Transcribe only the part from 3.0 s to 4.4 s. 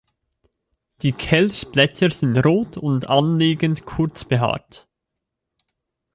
anliegend kurz